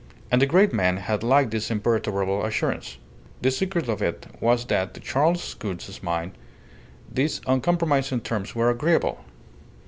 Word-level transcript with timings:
And 0.31 0.41
the 0.41 0.47
great 0.47 0.73
man 0.73 0.97
had 0.97 1.21
liked 1.21 1.51
this 1.51 1.69
imperturbable 1.69 2.43
assurance. 2.43 2.97
The 3.43 3.51
secret 3.51 3.87
of 3.87 4.01
it 4.01 4.25
was 4.39 4.65
that 4.65 4.95
to 4.95 4.99
Charles 4.99 5.53
Gould's 5.53 6.01
mind 6.01 6.31
these 7.11 7.39
uncompromising 7.45 8.21
terms 8.21 8.55
were 8.55 8.71
agreeable. 8.71 9.19